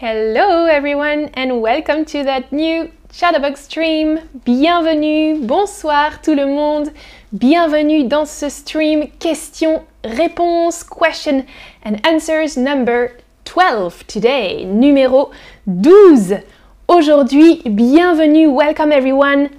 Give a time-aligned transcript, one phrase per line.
[0.00, 4.20] Hello everyone and welcome to that new Chatterbox stream.
[4.44, 6.92] Bienvenue, bonsoir tout le monde.
[7.32, 11.44] Bienvenue dans ce stream questions-réponses, question
[11.84, 15.32] and answers number 12 today, numéro
[15.66, 16.42] 12.
[16.86, 19.50] Aujourd'hui, bienvenue, welcome everyone.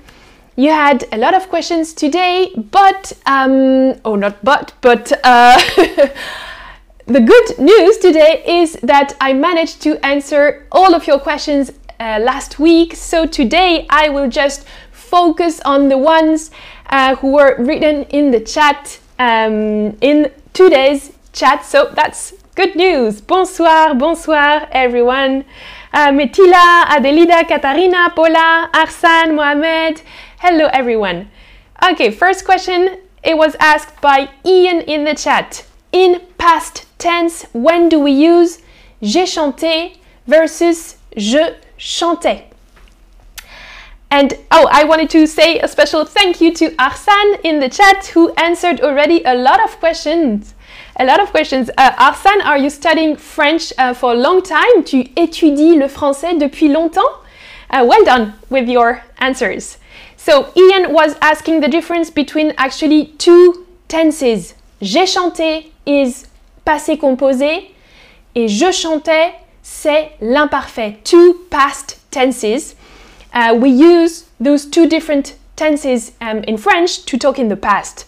[0.56, 5.60] You had a lot of questions today, but, um, oh not but, but, uh,
[7.10, 12.20] The good news today is that I managed to answer all of your questions uh,
[12.22, 12.96] last week.
[12.96, 16.52] So today I will just focus on the ones
[16.86, 21.66] uh, who were written in the chat um, in today's chat.
[21.66, 23.22] So that's good news.
[23.22, 25.46] Bonsoir, bonsoir everyone.
[25.92, 30.04] Uh, Metila, Adelida, Katarina, Paula, Arsan, Mohamed.
[30.38, 31.32] Hello everyone.
[31.92, 33.00] Okay, first question.
[33.24, 35.66] It was asked by Ian in the chat.
[35.92, 38.60] In past tense, when do we use
[39.02, 42.44] j'ai chanté versus je chantais?
[44.12, 48.08] And oh, I wanted to say a special thank you to Arsan in the chat
[48.08, 50.56] who answered already a lot of questions.
[50.96, 51.70] A lot of questions.
[51.78, 54.84] Uh, Arsan, are you studying French uh, for a long time?
[54.84, 57.24] Tu étudies le français depuis longtemps?
[57.70, 59.78] Uh, well done with your answers.
[60.18, 64.56] So Ian was asking the difference between actually two tenses.
[64.82, 66.26] J'ai chanté is
[66.64, 67.72] passé composé
[68.36, 70.98] et je chantais c'est l'imparfait.
[71.04, 72.76] Two past tenses.
[73.34, 78.06] Uh, we use those two different tenses um, in French to talk in the past.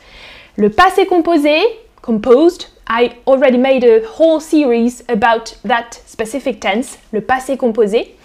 [0.58, 1.62] Le passé composé,
[2.02, 8.16] composed, I already made a whole series about that specific tense, le passé composé,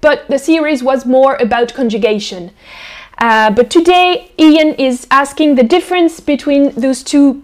[0.00, 2.50] but the series was more about conjugation.
[3.18, 7.42] Uh, but today, Ian is asking the difference between those two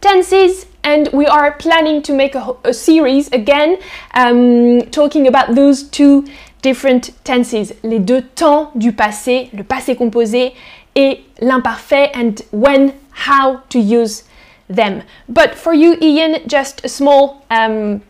[0.00, 3.78] tenses and we are planning to make a, a series again
[4.14, 6.24] um, talking about those two
[6.62, 10.54] different tenses, les deux temps du passé, le passé composé
[10.94, 12.92] et l'imparfait and when,
[13.26, 14.24] how to use
[14.68, 15.02] them.
[15.28, 18.02] But for you, Ian, just a small um,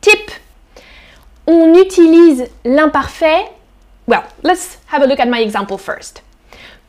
[0.00, 0.30] tip.
[1.46, 3.48] On utilise l'imparfait.
[4.06, 6.22] Well, let's have a look at my example first.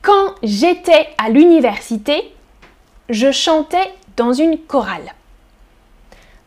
[0.02, 2.34] Quand j'étais à l'université,
[3.10, 5.16] je chantais dans une chorale.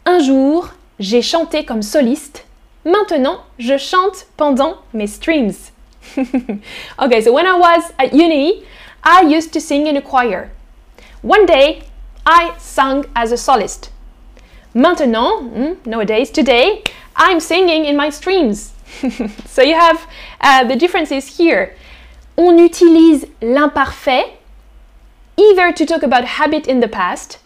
[0.07, 0.69] Un jour,
[1.01, 2.45] j'ai chanté comme soliste.
[2.85, 5.73] Maintenant, je chante pendant mes streams.
[7.01, 8.63] okay, so when I was at uni,
[9.03, 10.51] I used to sing in a choir.
[11.23, 11.83] One day,
[12.25, 13.91] I sang as a solist.
[14.73, 16.85] Maintenant, hmm, nowadays, today,
[17.17, 18.73] I'm singing in my streams.
[19.47, 20.07] so you have
[20.41, 21.75] uh, the differences here.
[22.37, 24.27] On utilise l'imparfait
[25.37, 27.39] either to talk about habit in the past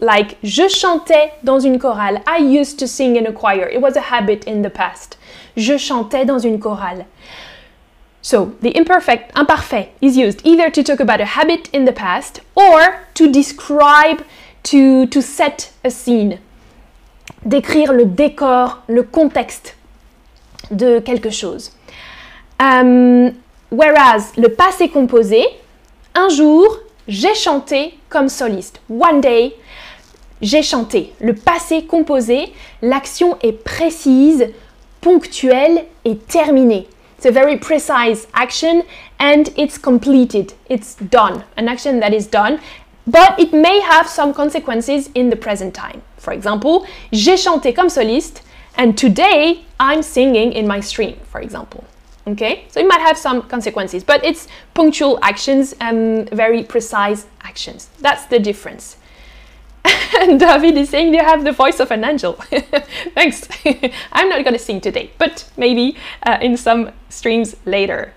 [0.00, 2.22] like je chantais dans une chorale.
[2.26, 3.68] I used to sing in a choir.
[3.68, 5.18] It was a habit in the past.
[5.56, 7.06] Je chantais dans une chorale.
[8.22, 12.40] So the imperfect, imparfait, is used either to talk about a habit in the past
[12.54, 14.24] or to describe,
[14.64, 16.38] to, to set a scene.
[17.46, 19.76] Décrire le décor, le contexte
[20.70, 21.70] de quelque chose.
[22.60, 23.32] Um,
[23.70, 25.46] whereas le passé composé,
[26.14, 26.66] un jour,
[27.06, 28.80] j'ai chanté comme soliste.
[28.90, 29.54] One day,
[30.40, 31.12] j'ai chanté.
[31.20, 34.46] Le passé composé, l'action est précise,
[35.00, 36.86] ponctuelle et terminée.
[37.16, 38.84] It's a very precise action
[39.18, 40.52] and it's completed.
[40.68, 41.42] It's done.
[41.56, 42.58] An action that is done.
[43.06, 46.02] But it may have some consequences in the present time.
[46.18, 48.42] For example, j'ai chanté comme soliste
[48.76, 51.84] and today I'm singing in my stream, for example.
[52.28, 57.88] Okay, so it might have some consequences, but it's punctual actions and very precise actions.
[58.00, 58.98] That's the difference.
[60.20, 62.32] and David is saying you have the voice of an angel.
[63.14, 63.48] Thanks.
[64.12, 68.12] I'm not gonna sing today, but maybe uh, in some streams later.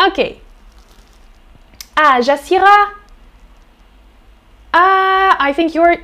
[0.00, 0.40] Okay.
[1.96, 2.92] Ah, Jacira.
[4.74, 5.96] Ah, I think you're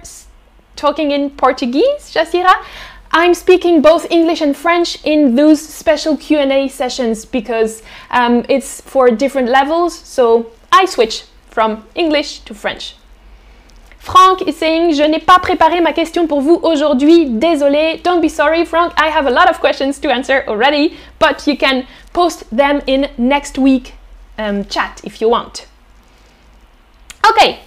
[0.76, 2.64] talking in Portuguese, Jacira.
[3.10, 9.10] I'm speaking both English and French in those special Q&A sessions because um, it's for
[9.10, 12.94] different levels, so I switch from English to French.
[14.02, 17.26] Frank is saying, je n'ai pas préparé ma question pour vous aujourd'hui.
[17.26, 18.00] Désolé.
[18.02, 18.92] Don't be sorry, Frank.
[18.98, 23.08] I have a lot of questions to answer already, but you can post them in
[23.16, 23.94] next week
[24.40, 25.68] um, chat if you want.
[27.24, 27.58] Ok.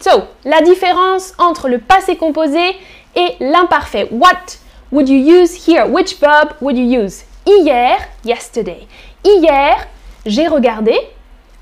[0.00, 2.76] So, la différence entre le passé composé
[3.14, 4.08] et l'imparfait.
[4.10, 4.58] What
[4.90, 5.86] would you use here?
[5.86, 7.22] Which verb would you use?
[7.46, 8.88] Hier, yesterday.
[9.24, 9.86] Hier,
[10.26, 10.98] j'ai regardé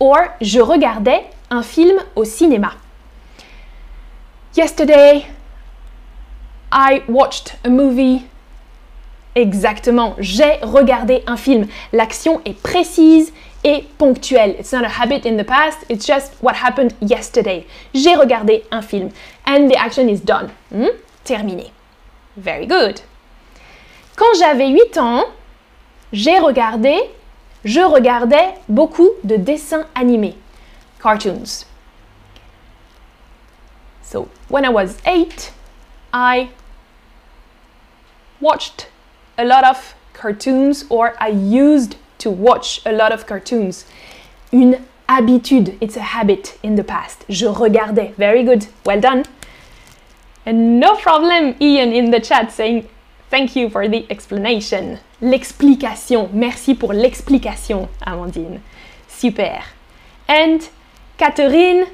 [0.00, 2.72] or je regardais un film au cinéma.
[4.56, 5.26] Yesterday,
[6.72, 8.24] I watched a movie
[9.34, 11.66] Exactement, j'ai regardé un film.
[11.92, 14.56] L'action est précise et ponctuelle.
[14.58, 17.66] It's not a habit in the past, it's just what happened yesterday.
[17.92, 19.10] J'ai regardé un film.
[19.46, 20.48] And the action is done.
[20.72, 20.86] Hmm?
[21.22, 21.70] Terminé.
[22.38, 23.00] Very good.
[24.16, 25.24] Quand j'avais 8 ans,
[26.14, 26.96] j'ai regardé,
[27.62, 30.34] je regardais beaucoup de dessins animés.
[31.02, 31.66] Cartoons.
[34.06, 35.52] So, when I was 8,
[36.12, 36.50] I
[38.40, 38.88] watched
[39.36, 43.84] a lot of cartoons or I used to watch a lot of cartoons.
[44.52, 47.24] Une habitude, it's a habit in the past.
[47.28, 48.14] Je regardais.
[48.14, 48.68] Very good.
[48.84, 49.24] Well done.
[50.46, 52.88] And no problem, Ian in the chat saying
[53.28, 55.00] thank you for the explanation.
[55.20, 56.30] L'explication.
[56.32, 58.60] Merci pour l'explication, Amandine.
[59.08, 59.64] Super.
[60.28, 60.68] And
[61.18, 61.88] Catherine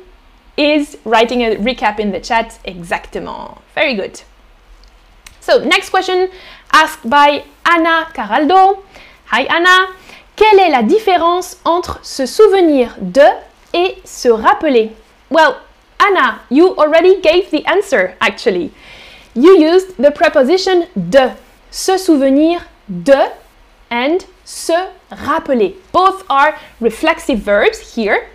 [0.56, 2.58] is writing a recap in the chat.
[2.64, 3.60] Exactement.
[3.74, 4.22] Very good.
[5.40, 6.30] So, next question
[6.72, 8.82] asked by Anna Caraldo.
[9.26, 9.94] Hi Anna.
[10.36, 13.26] Quelle est la différence entre se souvenir de
[13.74, 14.92] et se rappeler?
[15.30, 15.60] Well,
[15.98, 18.72] Anna, you already gave the answer actually.
[19.34, 21.36] You used the preposition de.
[21.70, 23.32] Se souvenir de
[23.90, 25.74] and se rappeler.
[25.90, 28.28] Both are reflexive verbs here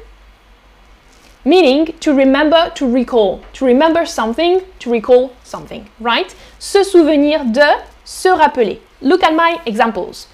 [1.48, 3.42] meaning to remember, to recall.
[3.54, 6.36] To remember something, to recall something, right?
[6.60, 8.80] Se souvenir de, se rappeler.
[9.02, 10.28] Look at my examples.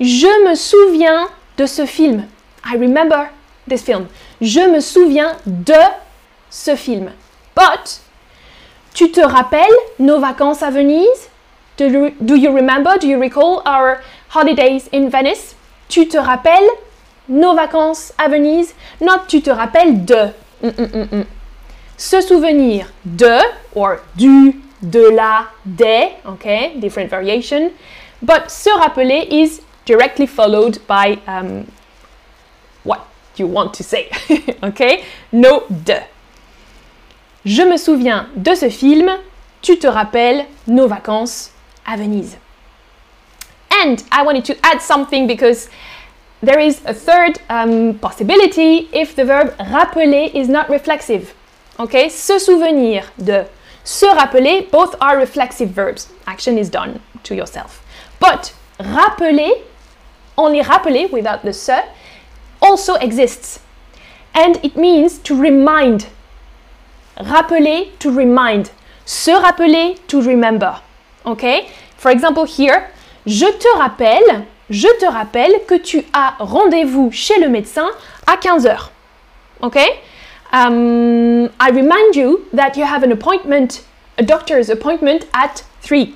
[0.00, 2.28] Je me souviens de ce film.
[2.64, 3.30] I remember
[3.68, 4.08] this film.
[4.40, 5.80] Je me souviens de
[6.50, 7.12] ce film.
[7.54, 8.00] But,
[8.92, 11.30] tu te rappelles nos vacances à Venise?
[11.76, 15.54] Do you, remember, do you recall our holidays in Venice?
[15.88, 16.68] Tu te rappelles
[17.28, 18.74] nos vacances à Venise?
[19.00, 20.32] Not tu te rappelles de.
[20.62, 21.26] Mm, mm, mm,
[21.96, 23.40] Se souvenir de,
[23.74, 27.70] or du, de la, des, okay, different variation.
[28.22, 31.70] But se rappeler is directly followed by um,
[32.84, 33.06] what
[33.36, 34.10] you want to say,
[34.62, 35.04] okay?
[35.32, 36.02] No de.
[37.44, 39.10] Je me souviens de ce film,
[39.62, 41.50] tu te rappelles nos vacances
[41.86, 42.36] à Venise.
[43.70, 45.68] And I wanted to add something because
[46.42, 51.34] there is a third um, possibility if the verb rappeler is not reflexive.
[51.78, 53.48] Okay, se souvenir de,
[53.84, 56.12] se rappeler, both are reflexive verbs.
[56.26, 57.84] Action is done to yourself.
[58.20, 59.62] But rappeler,
[60.36, 61.84] only rappeler without the se,
[62.60, 63.60] also exists.
[64.34, 66.08] And it means to remind.
[67.16, 68.70] Rappeler, to remind.
[69.06, 70.80] Se rappeler, to remember.
[71.24, 71.70] Okay?
[71.96, 72.90] For example, here,
[73.24, 77.88] je te rappelle je te rappelle que tu as rendez-vous chez le médecin
[78.26, 78.88] à 15h.
[79.62, 79.78] OK?
[80.52, 83.84] Um, I remind you that you have an appointment,
[84.18, 86.14] a doctor's appointment at 3.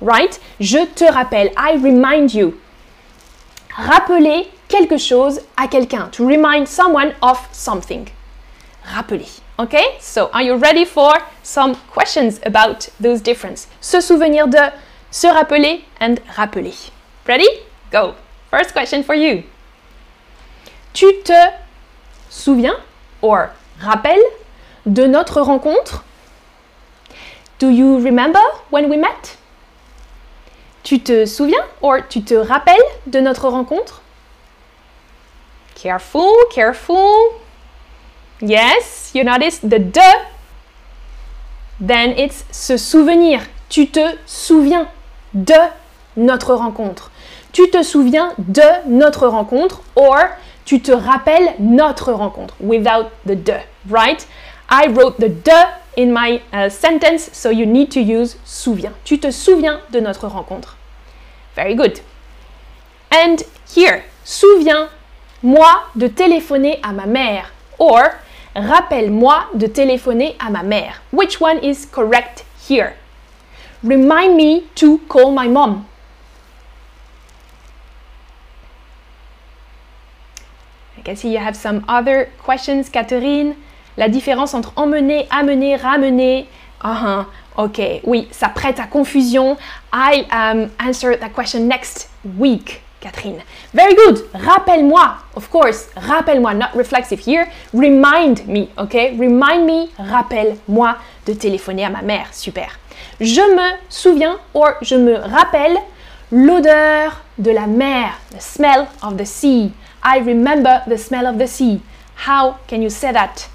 [0.00, 0.40] Right?
[0.60, 1.50] Je te rappelle.
[1.56, 2.54] I remind you.
[3.76, 6.08] Rappeler quelque chose à quelqu'un.
[6.12, 8.08] To remind someone of something.
[8.94, 9.40] Rappeler.
[9.58, 9.96] Okay?
[10.00, 11.12] So, are you ready for
[11.42, 13.68] some questions about those differences?
[13.80, 14.72] Se souvenir de,
[15.10, 16.90] se rappeler and rappeler.
[17.26, 17.46] Ready?
[17.90, 18.14] Go.
[18.50, 19.44] First question for you.
[20.92, 21.52] Tu te
[22.28, 22.76] souviens
[23.22, 23.50] or
[23.80, 24.22] rappelles
[24.86, 26.04] de notre rencontre?
[27.58, 28.40] Do you remember
[28.70, 29.36] when we met?
[30.82, 34.02] Tu te souviens or tu te rappelles de notre rencontre?
[35.74, 37.40] Careful, careful.
[38.40, 40.00] Yes, you notice the de.
[41.80, 43.42] Then it's se souvenir.
[43.68, 44.88] Tu te souviens
[45.34, 45.54] de
[46.16, 47.09] notre rencontre.
[47.52, 50.18] Tu te souviens de notre rencontre or
[50.64, 53.54] tu te rappelles notre rencontre without the de,
[53.90, 54.26] right?
[54.70, 58.92] I wrote the de in my uh, sentence, so you need to use souviens.
[59.04, 60.76] Tu te souviens de notre rencontre.
[61.56, 62.00] Very good.
[63.10, 63.42] And
[63.74, 68.10] here, souviens-moi de téléphoner à ma mère or
[68.54, 71.02] rappelle-moi de téléphoner à ma mère.
[71.12, 72.94] Which one is correct here?
[73.82, 75.86] Remind me to call my mom.
[80.98, 83.54] I can see you have some other questions, Catherine.
[83.96, 86.46] La différence entre emmener, amener, ramener.
[86.82, 87.24] -huh.
[87.56, 89.56] Ok, oui, ça prête à confusion.
[89.92, 93.42] I'll um, answer that question next week, Catherine.
[93.74, 94.24] Very good.
[94.32, 95.88] Rappelle-moi, of course.
[95.96, 97.48] Rappelle-moi, not reflexive here.
[97.74, 98.94] Remind me, ok?
[99.18, 102.28] Remind me, rappelle-moi de téléphoner à ma mère.
[102.32, 102.78] Super.
[103.20, 105.76] Je me souviens, or je me rappelle
[106.32, 109.72] l'odeur de la mer, the smell of the sea.
[110.02, 111.82] I remember the smell of the sea.
[112.14, 113.48] How can you say that?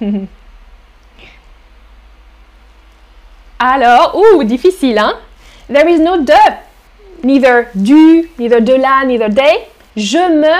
[3.58, 5.14] Alors, ouh, difficile, hein?
[5.68, 6.34] There is no de.
[7.22, 9.66] Neither du, neither de la, neither they.
[9.96, 10.52] Je me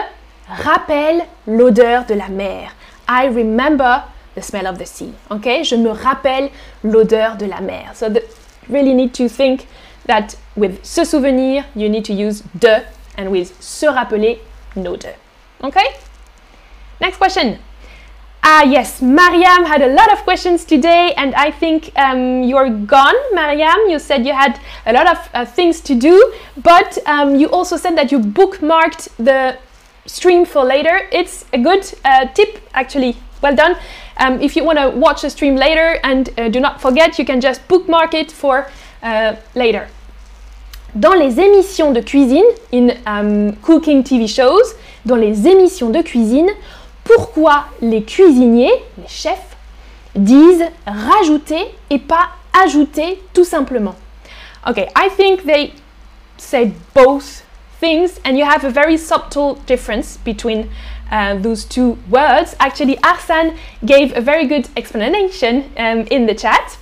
[0.49, 2.73] rappelle l'odeur de la mer.
[3.06, 4.02] I remember
[4.37, 5.12] the smell of the sea.
[5.33, 5.64] Okay?
[5.64, 6.50] Je me rappelle
[6.85, 7.90] l'odeur de la mer.
[7.95, 8.23] So the,
[8.69, 9.66] really need to think
[10.07, 14.38] that with se souvenir, you need to use de and with se rappeler,
[14.76, 15.14] no de.
[15.64, 15.97] Okay?
[17.00, 17.59] Next question.
[18.49, 23.16] Ah yes, Mariam had a lot of questions today, and I think um, you're gone,
[23.35, 23.88] Mariam.
[23.88, 27.76] You said you had a lot of uh, things to do, but um, you also
[27.76, 29.59] said that you bookmarked the
[30.07, 31.09] stream for later.
[31.11, 33.16] It's a good uh, tip, actually.
[33.43, 33.76] Well done.
[34.19, 37.25] Um, if you want to watch the stream later, and uh, do not forget, you
[37.25, 38.67] can just bookmark it for
[39.03, 39.89] uh, later.
[40.95, 46.51] Dans les émissions de cuisine, in um, cooking TV shows, dans les émissions de cuisine,
[47.05, 49.57] pourquoi les cuisiniers, les chefs,
[50.15, 52.31] disent rajouter et pas
[52.65, 53.95] ajouter tout simplement?
[54.67, 55.75] Okay, I think they
[56.39, 57.46] say both
[57.78, 60.71] things and you have a very subtle difference between
[61.11, 62.54] uh, those two words.
[62.59, 66.78] Actually, Arsane gave a very good explanation um, in the chat.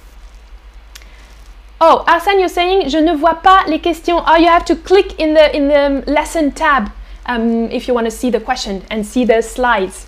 [1.80, 4.22] Oh, Arsane, you're saying je ne vois pas les questions.
[4.26, 6.90] Oh, you have to click in the in the lesson tab
[7.26, 10.06] um, if you want to see the question and see the slides.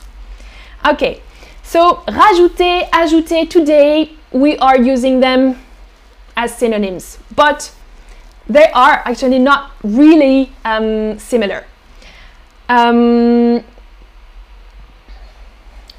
[0.87, 1.21] Okay,
[1.63, 5.59] so rajouter, ajouter, today we are using them
[6.37, 7.73] as synonyms, but
[8.49, 11.65] they are actually not really um, similar.
[12.69, 13.63] Um,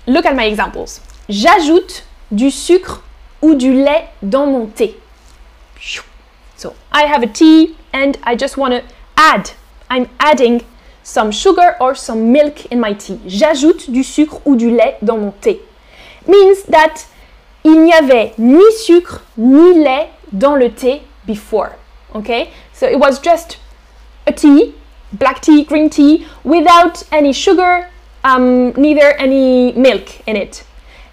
[0.06, 1.01] look at my examples.
[1.30, 3.04] J'ajoute du sucre
[3.42, 4.96] ou du lait dans mon thé.
[6.56, 8.84] So I have a tea and I just want to
[9.16, 9.51] add.
[9.89, 10.63] I'm adding
[11.04, 13.20] some sugar or some milk in my tea.
[13.27, 15.62] J'ajoute du sucre ou du lait dans mon thé.
[16.27, 17.06] Means that
[17.63, 21.72] il n'y avait ni sucre ni lait dans le thé before.
[22.16, 22.52] Okay?
[22.74, 23.58] So it was just
[24.26, 24.76] a tea,
[25.14, 27.90] black tea, green tea, without any sugar,
[28.24, 30.64] um, neither any milk in it.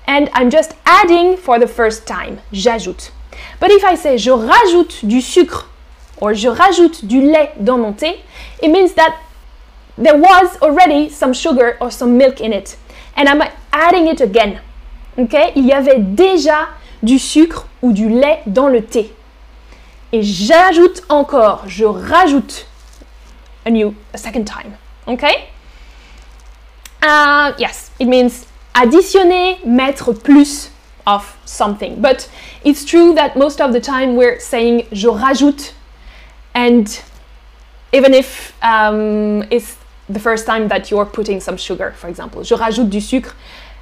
[0.06, 2.40] And I'm just adding for the first time.
[2.52, 3.10] J'ajoute.
[3.60, 5.68] But if I say je rajoute du sucre
[6.20, 8.20] or je rajoute du lait dans mon thé,
[8.62, 9.18] it means that
[9.96, 12.76] there was already some sugar or some milk in it.
[13.16, 14.60] And I'm adding it again.
[15.18, 15.52] Okay?
[15.56, 16.68] Il y avait déjà
[17.02, 19.12] du sucre ou du lait dans le thé.
[20.12, 22.66] Et j'ajoute encore, je rajoute
[23.64, 24.76] a new, a second time.
[25.08, 25.48] Okay?
[27.02, 30.70] Uh, yes, it means additionner, mettre plus
[31.06, 32.00] of something.
[32.00, 32.28] But
[32.64, 35.72] it's true that most of the time we're saying je rajoute,
[36.54, 37.02] and
[37.92, 39.76] even if um, it's
[40.08, 42.42] the first time that you're putting some sugar, for example.
[42.42, 43.34] Je rajoute du sucre,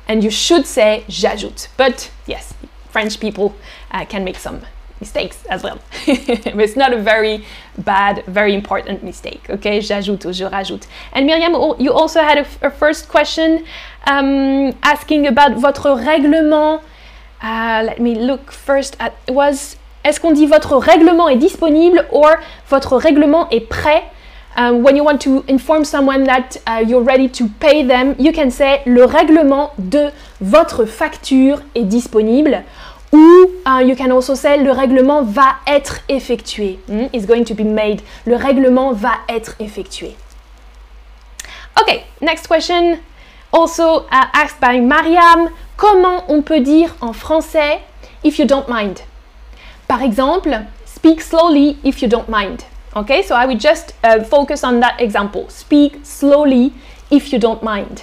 [0.08, 1.68] and you should say j'ajoute.
[1.76, 2.54] But yes,
[2.90, 3.54] French people
[3.90, 4.62] uh, can make some
[5.04, 5.78] mistakes as well.
[6.56, 7.44] but it's not a very
[7.78, 9.42] bad, very important mistake.
[9.56, 10.86] Okay, j'ajoute or je rajoute.
[11.12, 11.52] And Miriam,
[11.84, 13.64] you also had a, a first question
[14.06, 16.80] um, asking about votre règlement.
[17.42, 22.30] Uh, let me look first at was est-ce qu'on dit votre règlement est disponible or
[22.68, 24.02] votre règlement est prêt?
[24.54, 28.32] Um, when you want to inform someone that uh, you're ready to pay them, you
[28.32, 30.10] can say le règlement de
[30.42, 32.62] votre facture est disponible.
[33.12, 36.78] Ou uh, you can also say le règlement va être effectué.
[36.88, 38.00] Mm, is going to be made.
[38.26, 40.16] Le règlement va être effectué.
[41.80, 42.98] Okay, next question.
[43.52, 45.50] Also uh, asked by Mariam.
[45.76, 47.80] Comment on peut dire en français
[48.22, 49.00] if you don't mind?
[49.88, 52.64] Par exemple, speak slowly if you don't mind.
[52.94, 55.48] Okay, so I would just uh, focus on that example.
[55.48, 56.72] Speak slowly
[57.10, 58.02] if you don't mind.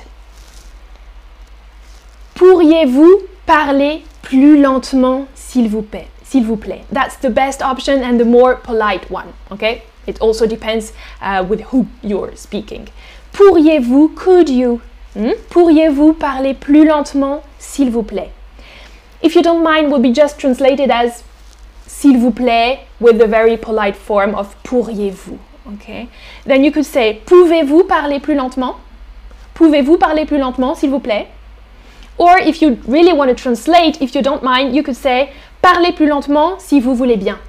[2.36, 6.08] Pourriez-vous parler plus lentement, s'il vous plaît?
[6.24, 6.84] S'il vous plaît.
[6.92, 9.34] That's the best option and the more polite one.
[9.52, 12.88] Okay, it also depends uh, with who you're speaking.
[13.34, 14.82] Pourriez-vous, could you?
[15.16, 15.32] Hmm?
[15.50, 18.30] Pourriez-vous parler plus lentement, s'il vous plaît?
[19.22, 21.24] If you don't mind, will be just translated as
[21.88, 25.38] s'il vous plaît with the very polite form of pourriez-vous.
[25.74, 26.08] Okay?
[26.46, 28.76] Then you could say pouvez-vous parler plus lentement?
[29.56, 31.28] Pouvez-vous parler plus lentement, s'il vous plaît?
[32.20, 35.32] Or if you really want to translate, if you don't mind, you could say
[35.64, 37.40] parlez plus lentement si vous voulez bien.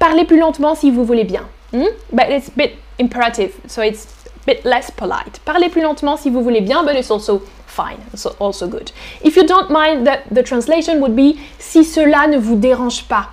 [0.00, 1.48] Parlez plus lentement si vous voulez bien.
[1.72, 1.86] Hmm?
[2.12, 5.38] But it's a bit imperative, so it's a bit less polite.
[5.44, 8.90] Parlez plus lentement si vous voulez bien, but it's also fine, so also good.
[9.22, 13.28] If you don't mind, the, the translation would be si cela ne vous dérange pas.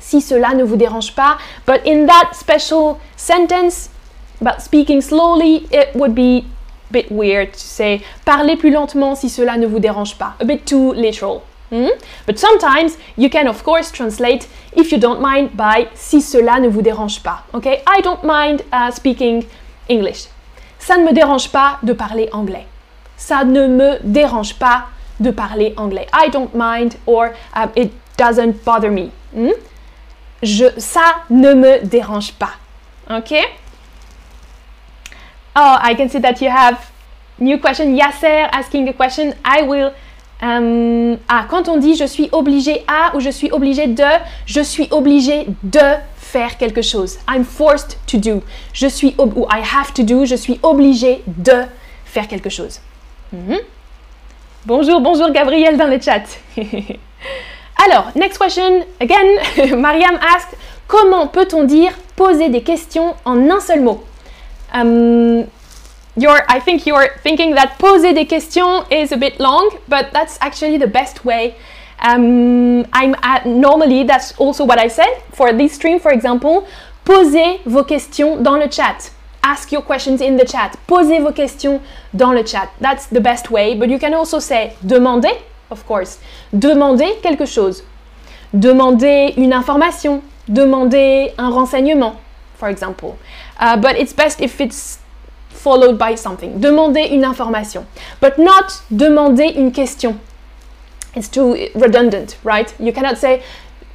[0.00, 1.38] Si cela ne vous dérange pas.
[1.66, 3.90] But in that special sentence
[4.40, 6.46] about speaking slowly, it would be
[6.90, 10.34] bit weird to say parlez plus lentement si cela ne vous dérange pas.
[10.40, 11.42] A bit too literal.
[11.70, 11.88] Hmm?
[12.26, 16.68] But sometimes you can of course translate if you don't mind by si cela ne
[16.68, 17.42] vous dérange pas.
[17.52, 17.82] Okay?
[17.86, 19.44] I don't mind uh, speaking
[19.88, 20.28] English.
[20.78, 22.66] Ça ne me dérange pas de parler anglais.
[23.16, 24.84] Ça ne me dérange pas
[25.18, 26.06] de parler anglais.
[26.12, 29.10] I don't mind or um, it doesn't bother me.
[29.34, 29.52] Hmm?
[30.42, 32.52] Je, ça ne me dérange pas.
[33.10, 33.44] Okay?
[35.56, 36.90] Oh, I can see that you have
[37.38, 37.96] new question.
[37.96, 39.34] Yasser asking a question.
[39.44, 39.92] I will.
[40.42, 44.04] Um, ah, quand on dit je suis obligé à ou je suis obligé de,
[44.46, 45.80] je suis obligé de
[46.16, 47.18] faire quelque chose.
[47.28, 48.42] I'm forced to do.
[48.72, 50.24] Je suis ou I have to do.
[50.26, 51.64] Je suis obligé de
[52.04, 52.80] faire quelque chose.
[53.32, 53.60] -hmm.
[54.66, 56.24] Bonjour, bonjour Gabriel dans le chat.
[57.84, 58.84] Alors, next question.
[59.00, 60.56] Again, Mariam asked
[60.86, 64.02] comment peut-on dire poser des questions en un seul mot?
[64.74, 65.50] Um,
[66.16, 70.38] you're, I think you're thinking that poser des questions is a bit long, but that's
[70.40, 71.56] actually the best way.
[72.00, 76.66] Um, I'm at, normally, that's also what I said for this stream, for example.
[77.04, 79.10] Posez vos questions dans le chat.
[79.42, 80.76] Ask your questions in the chat.
[80.86, 81.80] Posez vos questions
[82.14, 82.70] dans le chat.
[82.80, 83.74] That's the best way.
[83.74, 85.32] But you can also say demander,
[85.70, 86.18] of course.
[86.52, 87.82] Demander quelque chose.
[88.52, 90.22] Demander une information.
[90.48, 92.16] Demander un renseignement,
[92.54, 93.18] for example.
[93.58, 94.98] Uh, but it's best if it's
[95.48, 96.60] followed by something.
[96.60, 97.86] Demander une information,
[98.20, 100.20] but not demander une question.
[101.14, 102.74] It's too redundant, right?
[102.80, 103.42] You cannot say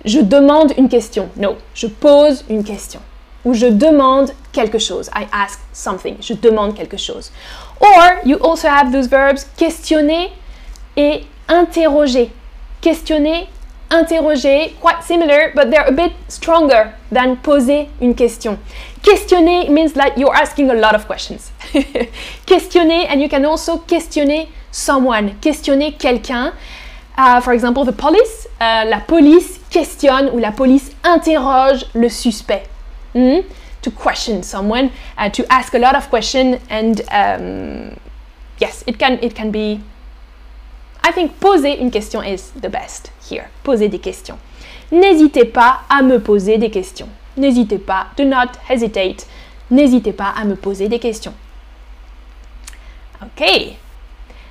[0.06, 1.30] je demande une question.
[1.36, 3.02] No, je pose une question.
[3.46, 5.10] Ou je demande quelque chose.
[5.14, 6.18] I ask something.
[6.22, 7.32] Je demande quelque chose.
[7.80, 10.32] Or you also have those verbs questionner
[10.98, 12.32] et interroger.
[12.82, 13.48] Questionner
[13.92, 18.58] interroger, quite similar, but they're a bit stronger than poser une question.
[19.04, 21.52] Questionner means like you're asking a lot of questions.
[22.46, 26.54] questionner, and you can also questionner someone, questionner quelqu'un.
[27.18, 32.70] Uh, for example, the police, uh, la police questionne ou la police interroge le suspect.
[33.14, 33.44] Mm?
[33.82, 37.98] To question someone, uh, to ask a lot of questions, and um,
[38.60, 39.82] yes, it can it can be
[41.02, 43.46] I think poser une question is the best here.
[43.64, 44.38] Poser des questions.
[44.92, 47.10] N'hésitez pas à me poser des questions.
[47.38, 48.08] N'hésitez pas.
[48.18, 49.28] Do not hesitate.
[49.72, 51.34] N'hésitez pas à me poser des questions.
[53.22, 53.76] Ok.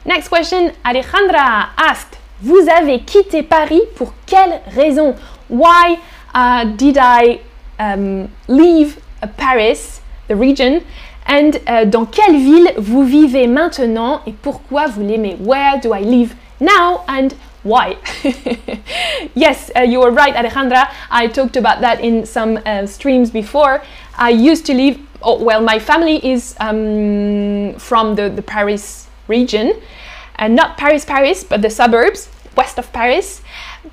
[0.07, 0.71] Next question.
[0.85, 5.15] Alejandra asked, vous avez quitté Paris pour quelle raison?
[5.51, 5.99] Why
[6.35, 7.41] uh, did I
[7.79, 8.99] um, leave
[9.37, 10.83] Paris, the region?
[11.27, 15.37] And uh, dans quelle ville vous vivez maintenant et pourquoi vous l'aimez?
[15.41, 17.01] Where do I live now?
[17.69, 17.97] Why?
[19.35, 20.91] yes, uh, you were right, Alejandra.
[21.11, 23.83] I talked about that in some uh, streams before.
[24.17, 29.81] I used to live, oh, well, my family is um, from the, the Paris region,
[30.37, 33.43] and not Paris, Paris, but the suburbs west of Paris.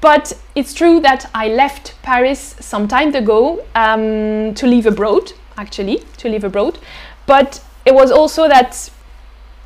[0.01, 6.03] But it's true that I left Paris some time ago um, to live abroad, actually,
[6.17, 6.79] to live abroad.
[7.25, 8.89] But it was also that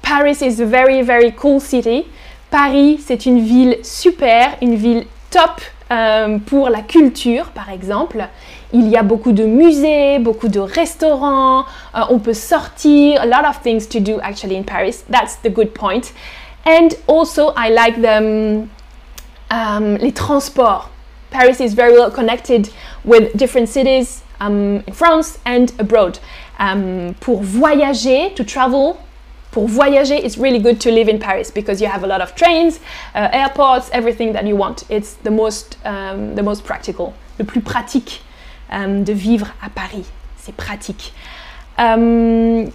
[0.02, 2.12] Paris is a very, very cool city.
[2.50, 8.28] Paris, c'est une ville super, une ville top euh, pour la culture, par exemple.
[8.74, 11.62] Il y a beaucoup de musées, beaucoup de restaurants,
[11.94, 15.04] uh, on peut sortir, a lot of things to do actually in Paris.
[15.10, 16.14] That's the good point.
[16.66, 18.68] And also, I like the,
[19.50, 20.90] um, les transports.
[21.32, 22.70] Paris is very well connected
[23.06, 26.20] with different cities um, in France and abroad.
[26.60, 28.98] Um, pour voyager, to travel,
[29.52, 32.36] pour voyager, it's really good to live in Paris because you have a lot of
[32.36, 32.80] trains,
[33.16, 34.84] uh, airports, everything that you want.
[34.90, 38.22] It's the most, um, the most practical, le plus pratique
[38.70, 40.06] um, de vivre à Paris.
[40.38, 41.12] C'est pratique.
[41.78, 42.72] Um,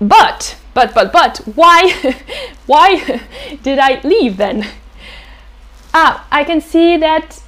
[0.00, 1.92] but, but, but, but, why,
[2.66, 3.20] why
[3.62, 4.66] did I leave then?
[5.92, 7.42] Ah, I can see that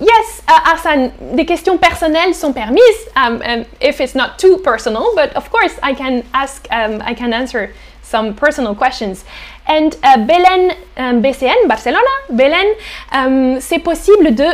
[0.00, 5.34] Yes, uh, des questions personnelles sont permises um, um, if it's not too personal, but
[5.34, 7.70] of course I can ask, um, I can answer
[8.02, 9.24] some personal questions.
[9.66, 12.74] And uh, Belen um, BCN, Barcelona, Belen,
[13.12, 14.46] um, c'est possible de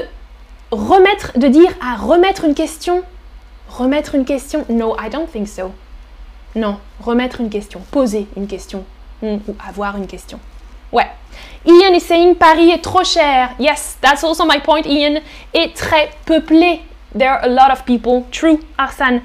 [0.70, 3.04] remettre, de dire à remettre une question?
[3.68, 4.64] Remettre une question?
[4.70, 5.72] No, I don't think so.
[6.54, 8.85] Non, remettre une question, poser une question
[9.22, 10.40] ou avoir une question.
[10.90, 11.11] Ouais.
[11.66, 13.55] Ian is saying Paris est trop cher.
[13.59, 15.22] Yes, that's also my point, Ian.
[15.55, 16.83] Est très peuplé.
[17.14, 18.27] There are a lot of people.
[18.31, 19.22] True, Arsène.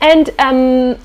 [0.00, 0.96] And um,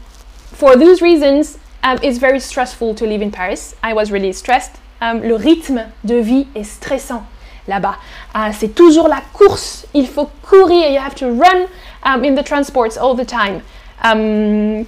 [0.54, 3.76] for those reasons, um, it's very stressful to live in Paris.
[3.84, 4.78] I was really stressed.
[5.02, 7.24] Um, le rythme de vie est stressant
[7.68, 7.98] là-bas.
[8.34, 9.86] Uh, c'est toujours la course.
[9.94, 10.90] Il faut courir.
[10.90, 11.68] You have to run
[12.04, 13.62] um, in the transports all the time.
[14.04, 14.88] Um,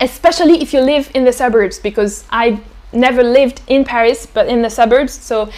[0.00, 2.60] especially if you live in the suburbs, because I
[2.92, 5.12] never lived in Paris, but in the suburbs.
[5.12, 5.50] So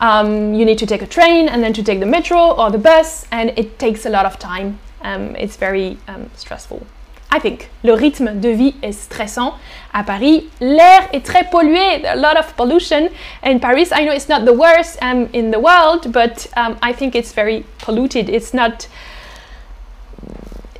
[0.00, 2.78] um, you need to take a train and then to take the metro or the
[2.78, 4.78] bus, and it takes a lot of time.
[5.02, 6.86] Um, it's very um, stressful.
[7.30, 9.54] I think le rythme de vie est stressant
[9.92, 10.48] à Paris.
[10.60, 12.02] L'air est très pollué.
[12.04, 13.10] a lot of pollution
[13.42, 13.92] in Paris.
[13.92, 17.32] I know it's not the worst um, in the world, but um, I think it's
[17.32, 18.30] very polluted.
[18.30, 18.88] It's not.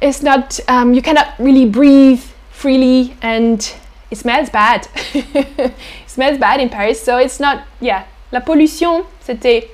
[0.00, 0.58] It's not.
[0.68, 3.60] Um, you cannot really breathe freely, and
[4.10, 4.88] it smells bad.
[5.14, 5.74] it
[6.06, 7.64] smells bad in Paris, so it's not.
[7.80, 9.68] Yeah, la pollution, c'était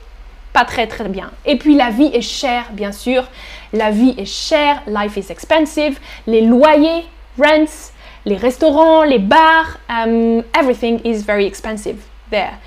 [0.52, 1.30] pas très très bien.
[1.44, 3.24] Et puis la vie est chère, bien sûr.
[3.72, 5.98] La vie est chère, life is expensive.
[6.26, 7.06] Les loyers,
[7.38, 7.92] rents,
[8.24, 12.58] les restaurants, les bars, um, everything is very expensive there.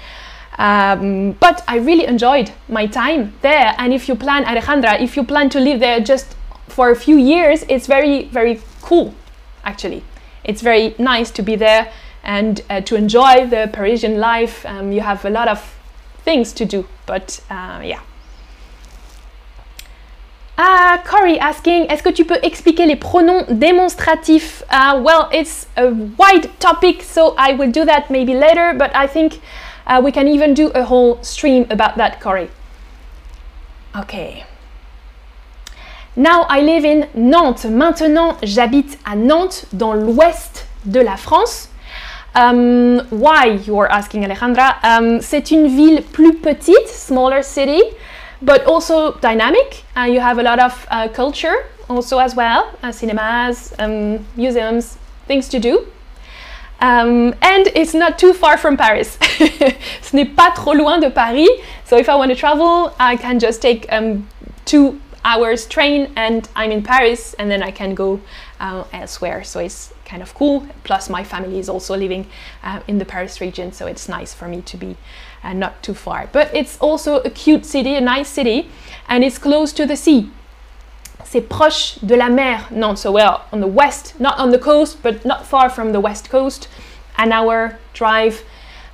[0.60, 3.74] Um, but I really enjoyed my time there.
[3.78, 6.36] And if you plan, Alejandra, if you plan to live there just
[6.68, 9.14] for a few years, it's very, very cool,
[9.64, 10.04] actually.
[10.48, 11.92] It's very nice to be there
[12.24, 14.66] and uh, to enjoy the Parisian life.
[14.66, 15.76] Um, you have a lot of
[16.24, 18.02] things to do, but uh, yeah.
[20.60, 24.64] Ah, Corey asking, est-ce que tu peux expliquer les pronoms démonstratifs?
[24.72, 29.06] Uh, well, it's a wide topic, so I will do that maybe later, but I
[29.06, 29.40] think
[29.86, 32.50] uh, we can even do a whole stream about that, Corey.
[33.96, 34.46] Okay.
[36.18, 37.66] Now I live in Nantes.
[37.66, 41.70] Maintenant, j'habite à Nantes, dans l'ouest de la France.
[42.36, 44.78] Um, why, you are asking, Alejandra?
[44.84, 47.82] Um, C'est une ville plus petite, smaller city
[48.42, 49.84] but also dynamic.
[49.96, 54.98] Uh, you have a lot of uh, culture also as well, uh, cinemas, um, museums,
[55.28, 55.88] things to do.
[56.80, 59.18] Um, and it's not too far from Paris.
[60.02, 61.50] Ce n'est pas trop loin de Paris.
[61.86, 64.28] So if I want to travel, I can just take um,
[64.66, 68.22] two hours train and I'm in Paris and then I can go
[68.60, 69.44] uh, elsewhere.
[69.44, 70.66] So it's kind of cool.
[70.86, 72.26] Plus my family is also living
[72.64, 73.74] uh, in the Paris region.
[73.74, 74.96] So it's nice for me to be
[75.44, 76.30] and not too far.
[76.32, 78.70] But it's also a cute city, a nice city,
[79.08, 80.32] and it's close to the sea.
[81.26, 83.02] C'est proche de la mer, Nantes.
[83.02, 86.30] So well, on the west, not on the coast, but not far from the west
[86.30, 86.70] coast.
[87.18, 88.44] An hour drive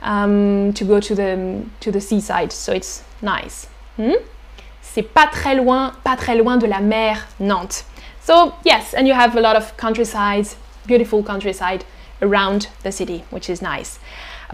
[0.02, 2.52] um, to go to the to the seaside.
[2.52, 3.68] So it's nice.
[3.98, 4.16] Hmm?
[4.94, 7.84] C'est pas très loin, pas très loin de la mer, Nantes.
[8.22, 10.48] So yes, and you have a lot of countryside,
[10.86, 11.84] beautiful countryside
[12.22, 13.98] around the city, which is nice.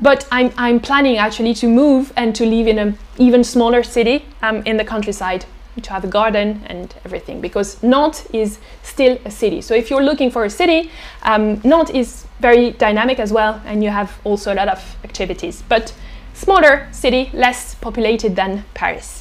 [0.01, 4.23] But I'm, I'm planning actually to move and to live in an even smaller city
[4.41, 5.43] um, in the countryside
[5.81, 9.59] to have a garden and everything because Nantes is still a city.
[9.59, 10.89] So if you're looking for a city,
[11.23, 15.63] um, Nantes is very dynamic as well and you have also a lot of activities.
[15.67, 15.93] But
[16.33, 19.18] smaller city, less populated than Paris.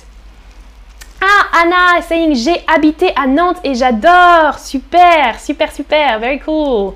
[1.21, 4.59] Ah, Anna saying j'ai habité à Nantes et j'adore.
[4.59, 6.19] Super, super, super.
[6.21, 6.95] Very cool.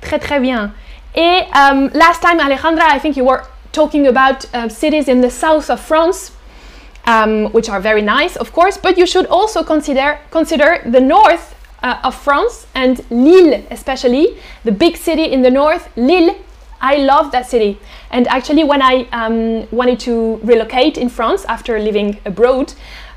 [0.00, 0.72] Très, très bien.
[1.14, 5.30] Et um, last time, Alejandra, I think you were talking about uh, cities in the
[5.30, 6.32] south of France,
[7.06, 11.54] um, which are very nice, of course, but you should also consider, consider the north
[11.82, 16.34] uh, of France and Lille, especially, the big city in the north, Lille.
[16.80, 17.78] I love that city.
[18.10, 22.72] And actually, when I um, wanted to relocate in France after living abroad,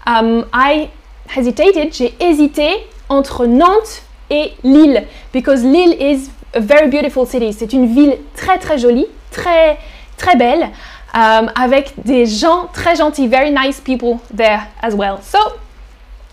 [0.06, 0.92] um, I
[1.28, 7.52] hesitated, j'ai hésité entre Nantes et Lille, because Lille is a very beautiful city.
[7.54, 9.78] C'est une ville très très jolie, très
[10.18, 10.72] très belle,
[11.14, 15.22] um, avec des gens très gentils, very nice people there as well.
[15.22, 15.40] So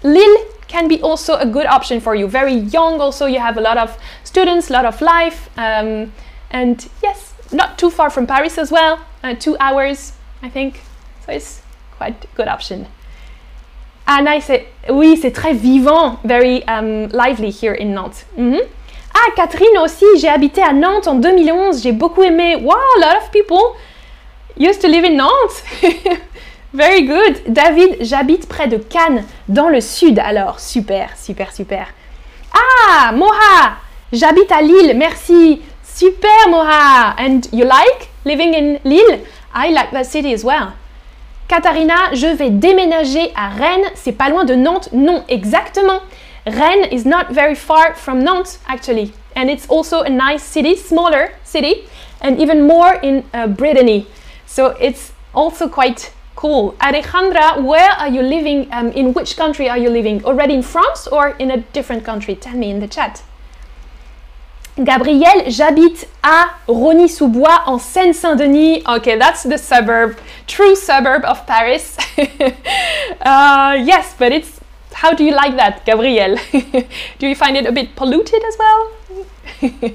[0.03, 0.39] Lille
[0.69, 2.27] can be also a good option for you.
[2.29, 6.13] Very young, also you have a lot of students, a lot of life, um,
[6.51, 8.99] and yes, not too far from Paris as well.
[9.23, 10.81] Uh, two hours, I think.
[11.27, 11.63] So it's
[11.97, 12.87] quite good option.
[14.07, 18.25] Anna, c'est oui, c'est très vivant, very um, lively here in Nantes.
[18.37, 18.61] Mm -hmm.
[19.15, 22.57] Ah, Catherine aussi, j'ai habité à Nantes en 2011, j'ai beaucoup aimé.
[22.57, 23.77] Wow, a lot of people
[24.59, 25.63] used to live in Nantes.
[26.73, 27.43] Very good.
[27.49, 30.61] David, j'habite près de Cannes, dans le sud alors.
[30.61, 31.87] Super, super, super.
[32.53, 33.77] Ah, Moha,
[34.13, 35.61] j'habite à Lille, merci.
[35.83, 36.30] Super,
[36.63, 39.25] And you like living in Lille?
[39.53, 40.75] I like that city as well.
[41.49, 44.89] Katharina, je vais déménager à Rennes, c'est pas loin de Nantes.
[44.93, 46.01] Non, exactement.
[46.47, 49.13] Rennes is not very far from Nantes, actually.
[49.35, 51.89] And it's also a nice city, smaller city,
[52.21, 54.07] and even more in uh, Brittany.
[54.47, 56.75] So it's also quite cool.
[56.81, 58.69] Alejandra, where are you living?
[58.73, 60.25] Um, in which country are you living?
[60.25, 62.37] Already in France or in a different country?
[62.37, 63.23] Tell me in the chat.
[64.81, 68.83] Gabrielle, j'habite à Rony-sous-Bois en Seine-Saint-Denis.
[68.89, 70.17] Okay, that's the suburb,
[70.47, 71.99] true suburb of Paris.
[72.19, 74.61] uh, yes, but it's
[74.95, 76.37] how do you like that, Gabrielle?
[77.19, 78.91] do you find it a bit polluted as well?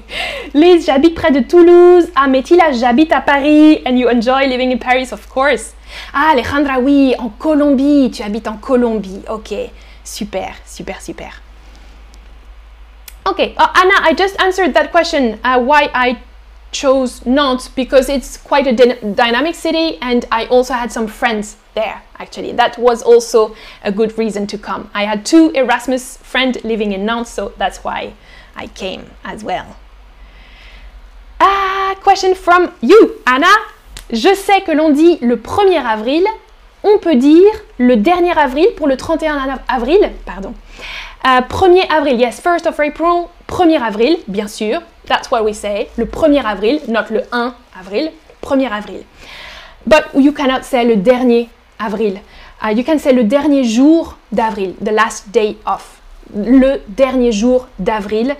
[0.54, 2.08] Liz, j'habite près de Toulouse.
[2.14, 3.82] Ah, Métila, j'habite à Paris.
[3.86, 5.74] And you enjoy living in Paris, of course.
[6.14, 8.12] Ah, Alejandra, oui, en Colombie.
[8.12, 9.22] Tu habites en Colombie.
[9.28, 9.52] Ok,
[10.04, 11.42] super, super, super.
[13.26, 16.22] Okay, oh, Anna, I just answered that question uh, why I
[16.70, 18.72] chose Nantes because it's quite a
[19.14, 22.52] dynamic city and I also had some friends there actually.
[22.52, 24.90] That was also a good reason to come.
[24.94, 28.14] I had two Erasmus friends living in Nantes, so that's why
[28.54, 29.76] I came as well.
[31.40, 33.52] Ah, question from you, Anna.
[34.12, 36.24] Je sais que l'on dit le 1er avril,
[36.84, 40.54] on peut dire le dernier avril pour le 31 avril, pardon.
[41.24, 45.88] 1er euh, avril, yes, 1st of April, 1er avril, bien sûr, that's what we say,
[45.96, 48.10] le 1er avril, not le 1 avril,
[48.42, 49.04] 1er avril.
[49.86, 51.48] But you cannot say le dernier
[51.78, 52.20] avril.
[52.62, 56.00] Uh, you can say le dernier jour d'avril, the last day of.
[56.34, 58.34] Le dernier jour d'avril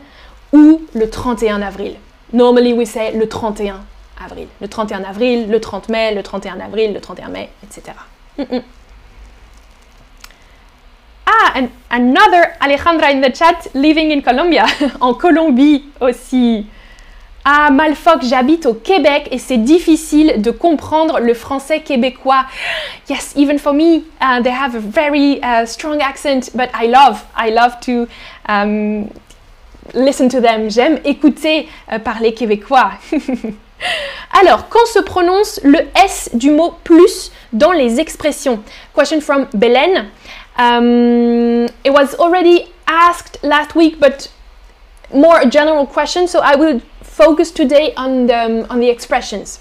[0.53, 1.97] ou le 31 avril.
[2.33, 3.81] Normally we say le 31
[4.25, 4.49] avril.
[4.61, 7.93] Le 31 avril, le 30 mai, le 31 avril, le 31 mai, etc.
[11.57, 14.67] And another Alejandra in the chat living in Colombia,
[15.01, 16.67] en Colombie aussi.
[17.47, 22.45] Ah, Malfoc, j'habite au Québec et c'est difficile de comprendre le français québécois.
[23.09, 27.25] Yes, even for me, uh, they have a very uh, strong accent, but I love,
[27.35, 28.07] I love to
[28.49, 29.09] um,
[29.95, 30.69] listen to them.
[30.69, 32.91] J'aime écouter euh, parler québécois.
[34.43, 38.61] Alors, quand se prononce le S du mot plus dans les expressions?
[38.95, 40.07] Question from Belen.
[40.57, 44.31] Um, it was already asked last week, but
[45.13, 49.61] more a general question, so I will focus today on the, um, on the expressions.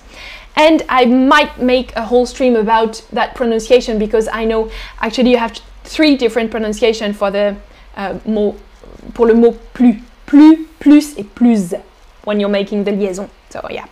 [0.55, 5.37] And I might make a whole stream about that pronunciation because I know actually you
[5.37, 7.57] have three different pronunciation for the
[7.95, 8.55] uh, mot,
[9.13, 9.95] pour le mot plus.
[10.25, 11.73] Plus, plus et plus
[12.23, 13.29] when you're making the liaison.
[13.49, 13.85] So yeah.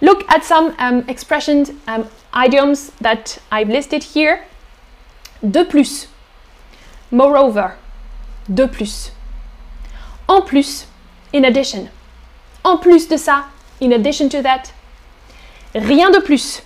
[0.00, 4.46] Look at some um, expressions, um, idioms that I've listed here.
[5.42, 6.06] De plus.
[7.14, 7.76] Moreover,
[8.52, 9.12] de plus.
[10.28, 10.86] En plus,
[11.32, 11.88] in addition.
[12.64, 13.44] En plus de ça,
[13.80, 14.72] in addition to that.
[15.76, 16.62] Rien de plus,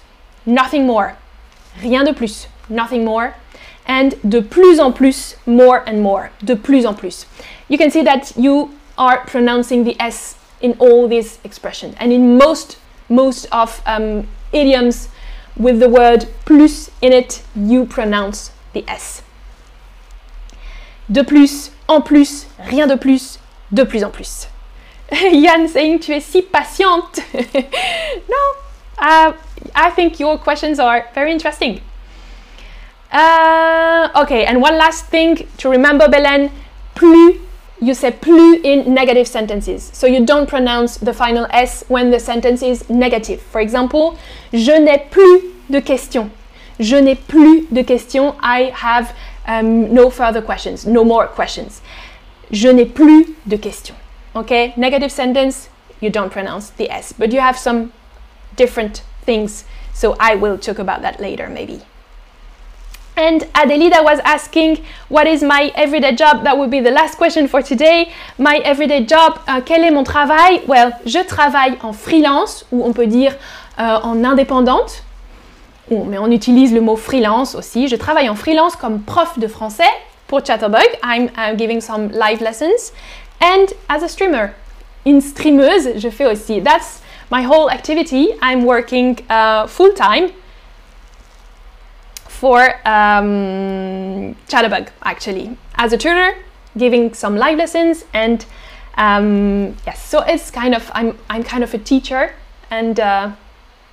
[0.47, 1.19] nothing more.
[1.83, 3.35] Rien de plus, nothing more.
[3.87, 6.31] And de plus en plus, more and more.
[6.43, 7.27] De plus en plus.
[7.69, 11.95] You can see that you are pronouncing the S in all these expressions.
[12.01, 12.79] And in most,
[13.11, 15.11] most of um, idioms
[15.59, 19.23] with the word plus in it, you pronounce the S.
[21.09, 23.38] De plus, en plus, rien de plus,
[23.73, 24.49] de plus en plus.
[25.33, 27.21] Yann saying tu es si patiente.
[28.29, 28.37] no,
[28.99, 29.33] uh,
[29.75, 31.81] I think your questions are very interesting.
[33.11, 36.51] Uh, okay, and one last thing to remember, Belen,
[36.94, 37.37] plus,
[37.81, 39.90] you say plus in negative sentences.
[39.94, 43.40] So you don't pronounce the final S when the sentence is negative.
[43.40, 44.18] For example,
[44.53, 46.31] je n'ai plus de questions.
[46.79, 48.35] Je n'ai plus de questions.
[48.40, 49.14] I have
[49.49, 51.81] um, no further questions, no more questions.
[52.53, 53.97] Je n'ai plus de questions.
[54.37, 55.69] Okay, negative sentence,
[56.01, 57.93] you don't pronounce the S, but you have some
[58.55, 59.65] different things.
[59.93, 61.81] So I will talk about that later, maybe.
[63.17, 66.45] And Adelida was asking, what is my everyday job?
[66.45, 68.13] That would be the last question for today.
[68.39, 70.63] My everyday job, uh, quel est mon travail?
[70.69, 73.35] Well, je travaille en freelance, ou on peut dire
[73.79, 75.03] euh, en indépendante
[75.90, 77.88] mais on utilise le mot freelance aussi.
[77.88, 79.90] Je travaille en freelance comme prof de français
[80.27, 80.88] pour Chatterbug.
[81.03, 82.92] I'm, giving some live lessons.
[83.40, 84.55] And as a streamer.
[85.07, 86.61] Une streameuse, je fais aussi.
[86.61, 88.31] That's my whole activity.
[88.42, 90.31] I'm working uh, full time
[92.27, 95.57] for um, Chatterbug, actually.
[95.77, 96.37] As a tutor,
[96.77, 98.44] giving some live lessons and
[98.96, 102.35] um, yes, so it's kind of, I'm, I'm kind of a teacher
[102.70, 103.31] and uh,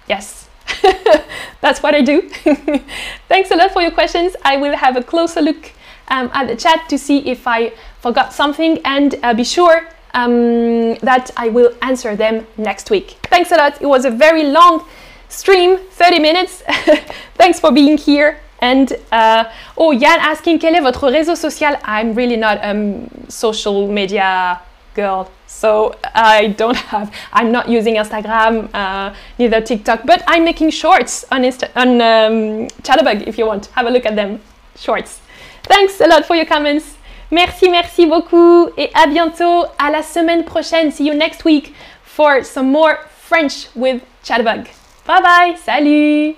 [0.10, 0.45] yes,
[1.62, 2.22] that's what I do.
[3.28, 4.36] Thanks a lot for your questions.
[4.44, 5.72] I will have a closer look
[6.10, 10.96] um, at the chat to see if I forgot something and uh, be sure um,
[11.02, 13.18] that I will answer them next week.
[13.30, 13.82] Thanks a lot.
[13.82, 14.86] It was a very long
[15.30, 16.64] stream, 30 minutes.
[17.36, 18.40] Thanks for being here.
[18.60, 19.46] And uh,
[19.78, 21.78] oh, Yann asking quel est votre réseau social?
[21.84, 24.62] I'm really not a um, social media
[24.96, 25.30] girl.
[25.48, 31.26] So I don't have, I'm not using Instagram, uh, neither TikTok, but I'm making shorts
[31.32, 33.68] on, Insta on um, Chatterbug if you want.
[33.68, 34.42] Have a look at them.
[34.78, 35.22] Shorts.
[35.64, 36.98] Thanks a lot for your comments.
[37.32, 39.66] Merci, merci beaucoup et à bientôt.
[39.80, 40.92] À la semaine prochaine.
[40.92, 44.68] See you next week for some more French with Chatterbug.
[45.06, 45.56] Bye bye.
[45.64, 46.36] Salut.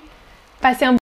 [0.61, 0.93] Passez un